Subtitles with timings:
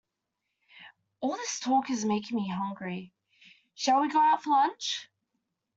[1.19, 3.13] All this talk is making me hungry,
[3.75, 5.07] shall we go out for lunch?